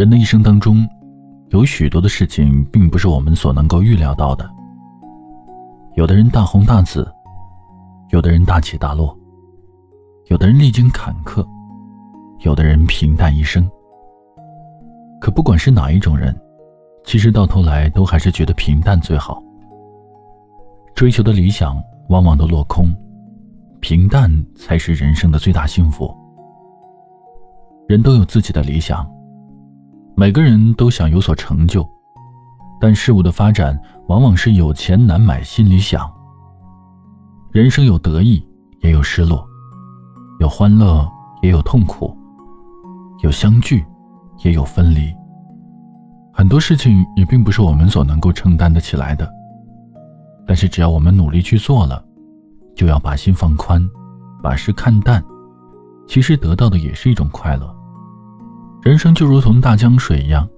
[0.00, 0.88] 人的一生当中，
[1.50, 4.50] 有许多的事情并不是我们所能够预料到的。
[5.94, 7.06] 有的人大红大紫，
[8.08, 9.14] 有的人大起大落，
[10.28, 11.46] 有的人历经坎坷，
[12.38, 13.70] 有的人平淡一生。
[15.20, 16.34] 可不管是哪一种人，
[17.04, 19.42] 其实到头来都还是觉得平淡最好。
[20.94, 21.76] 追求的理想
[22.08, 22.90] 往往都落空，
[23.80, 26.10] 平淡才是人生的最大幸福。
[27.86, 29.06] 人都有自己的理想，
[30.20, 31.82] 每个人都想有所成就，
[32.78, 36.12] 但事物的发展往往是有钱难买心里想。
[37.50, 38.46] 人生有得意，
[38.82, 39.38] 也有失落；
[40.38, 41.10] 有欢乐，
[41.40, 42.14] 也有痛苦；
[43.22, 43.82] 有相聚，
[44.44, 45.10] 也有分离。
[46.34, 49.26] 很多事情也并不是我们所能够承担得起来的，
[50.46, 52.04] 但是只要我们努力去做了，
[52.76, 53.82] 就要把心放宽，
[54.42, 55.24] 把事看淡，
[56.06, 57.74] 其实得到的也是一种快乐。
[58.82, 60.48] 人生就如同大江水一样，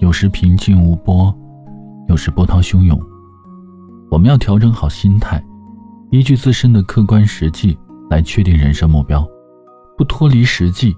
[0.00, 1.32] 有时平静无波，
[2.08, 3.00] 有时波涛汹涌。
[4.10, 5.40] 我们要调整好心态，
[6.10, 7.78] 依据自身的客观实际
[8.10, 9.24] 来确定人生目标，
[9.96, 10.92] 不脱离实际，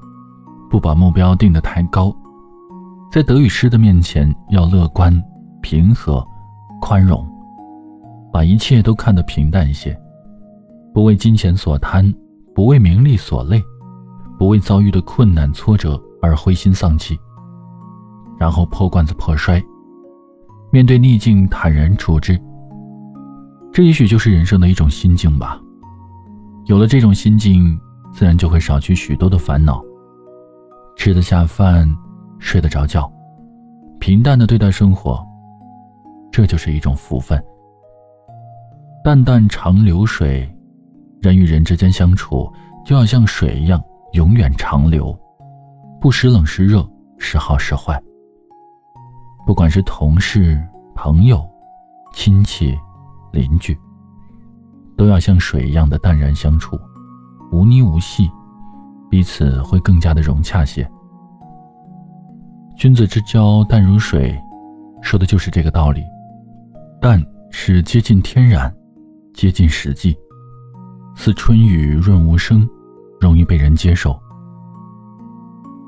[0.70, 2.10] 不把目标定得太高。
[3.12, 5.22] 在得与失的面前，要乐观、
[5.60, 6.26] 平和、
[6.80, 7.22] 宽容，
[8.32, 9.94] 把一切都看得平淡一些，
[10.94, 12.10] 不为金钱所贪，
[12.54, 13.62] 不为名利所累，
[14.38, 16.02] 不为遭遇的困难挫折。
[16.24, 17.18] 而灰心丧气，
[18.38, 19.62] 然后破罐子破摔，
[20.72, 22.40] 面对逆境坦然处之。
[23.72, 25.60] 这也许就是人生的一种心境吧。
[26.66, 27.78] 有了这种心境，
[28.12, 29.82] 自然就会少去许多的烦恼，
[30.96, 31.86] 吃得下饭，
[32.38, 33.10] 睡得着觉，
[34.00, 35.22] 平淡的对待生活，
[36.32, 37.42] 这就是一种福分。
[39.04, 40.48] 淡淡长流水，
[41.20, 42.50] 人与人之间相处，
[42.86, 45.14] 就要像水一样，永远长流。
[46.04, 47.98] 不时冷时热，时好时坏。
[49.46, 50.62] 不管是同事、
[50.94, 51.42] 朋友、
[52.12, 52.78] 亲戚、
[53.32, 53.74] 邻居，
[54.98, 56.78] 都要像水一样的淡然相处，
[57.52, 58.30] 无泥无细，
[59.08, 60.86] 彼此会更加的融洽些。
[62.76, 64.38] 君子之交淡如水，
[65.00, 66.02] 说的就是这个道理。
[67.00, 67.18] 淡
[67.50, 68.70] 是接近天然，
[69.32, 70.14] 接近实际，
[71.16, 72.68] 似春雨润无声，
[73.18, 74.14] 容易被人接受。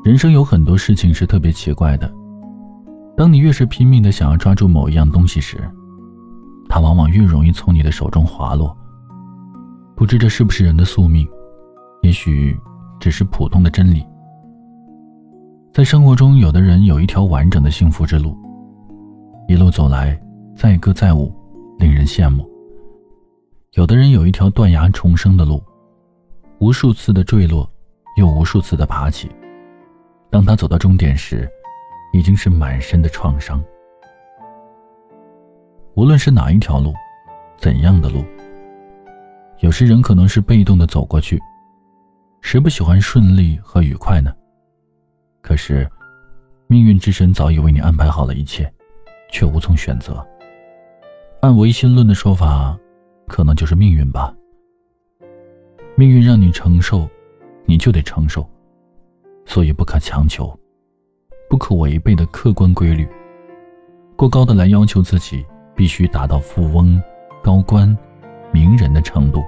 [0.06, 2.08] 人生有很多事情是特别奇怪的，
[3.16, 5.58] 当你越是拼命的想要抓住某一样东西时，
[6.68, 8.72] 它往往越容易从你的手中滑落。
[9.96, 11.26] 不知这是不是人的宿命？
[12.02, 12.56] 也许
[13.00, 14.06] 只是普通的真理。
[15.74, 18.38] 在生活中，有的人有一条完整的幸福之路，
[19.48, 20.16] 一路走来
[20.56, 21.34] 载歌载舞，
[21.80, 22.44] 令人羡慕；
[23.72, 25.60] 有的人有一条断崖重生的路，
[26.60, 27.68] 无数次的坠落，
[28.16, 29.28] 又无数次的爬起。
[30.30, 31.48] 当他走到终点时，
[32.12, 33.62] 已经是满身的创伤。
[35.94, 36.92] 无论是哪一条路，
[37.56, 38.24] 怎样的路，
[39.60, 41.40] 有时人可能是被动的走过去，
[42.42, 44.34] 谁不喜欢顺利和愉快呢？
[45.40, 45.88] 可是，
[46.66, 48.70] 命运之神早已为你安排好了一切，
[49.30, 50.26] 却无从选择。
[51.40, 52.76] 按唯心论的说法，
[53.28, 54.34] 可能就是命运吧。
[55.94, 57.08] 命运让你承受，
[57.64, 58.46] 你就得承受。
[59.56, 60.54] 所以不可强求，
[61.48, 63.08] 不可违背的客观规律。
[64.14, 67.02] 过高的来要求自己必须达到富翁、
[67.42, 67.96] 高官、
[68.52, 69.42] 名人的程度，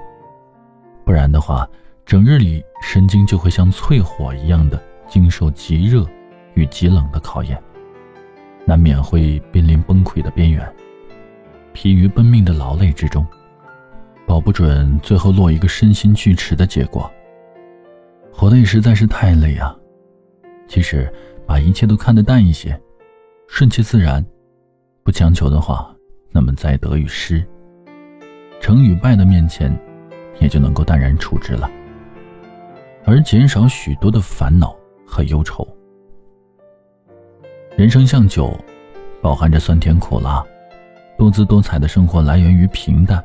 [1.05, 1.69] 不然的话，
[2.07, 6.03] 整日里神经就会像淬火一样的经受极热
[6.55, 7.61] 与极冷的考验，
[8.65, 10.67] 难免会濒临崩溃的边缘，
[11.71, 13.23] 疲于奔命的劳累之中，
[14.25, 17.07] 保不准最后落一个身心俱驰的结果。
[18.33, 19.75] 活得也实在是太累啊！
[20.69, 21.11] 其实，
[21.47, 22.79] 把一切都看得淡一些，
[23.47, 24.23] 顺其自然，
[25.03, 25.93] 不强求的话，
[26.31, 27.43] 那么在得与失、
[28.61, 29.75] 成与败的面前，
[30.39, 31.67] 也就能够淡然处之了，
[33.03, 34.75] 而减少许多的烦恼
[35.07, 35.67] 和忧愁。
[37.75, 38.55] 人生像酒，
[39.23, 40.45] 饱含着酸甜苦辣，
[41.17, 43.23] 多姿多彩的生活来源于平淡。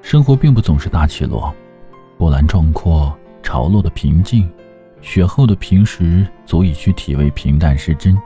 [0.00, 1.54] 生活并不总是大起落，
[2.18, 4.50] 波澜壮阔，潮落的平静。
[5.02, 8.16] 雪后的平时足以去体味平淡是真，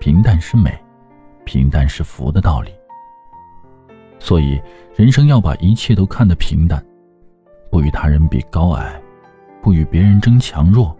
[0.00, 0.76] 平淡是美，
[1.44, 2.72] 平淡是福的道理。
[4.18, 4.60] 所以，
[4.96, 6.82] 人生要把一切都看得平淡，
[7.70, 9.00] 不与他人比高矮，
[9.62, 10.96] 不与别人争强弱。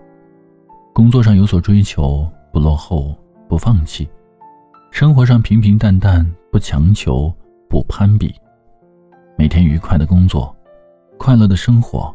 [0.93, 3.17] 工作上有所追求，不落后，
[3.49, 4.07] 不放弃；
[4.91, 7.33] 生活上平平淡淡，不强求，
[7.69, 8.33] 不攀比。
[9.39, 10.55] 每天愉快的工作，
[11.19, 12.15] 快乐的生活，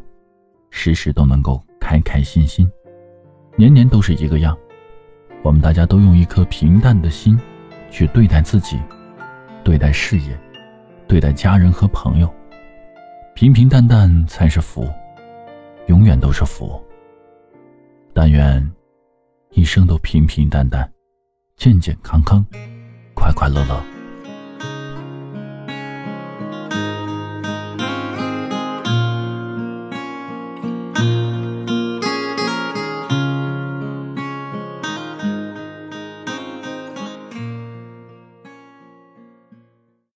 [0.70, 2.70] 时时都能够开开心心。
[3.60, 4.56] 年年都是一个样，
[5.42, 7.38] 我们大家都用一颗平淡的心
[7.90, 8.80] 去对待自己，
[9.62, 10.34] 对待事业，
[11.06, 12.34] 对待家人和朋友。
[13.34, 14.88] 平平淡淡才是福，
[15.88, 16.82] 永远都是福。
[18.14, 18.66] 但愿
[19.50, 20.90] 一生都平平淡淡，
[21.58, 22.42] 健健康康，
[23.14, 23.99] 快快乐乐。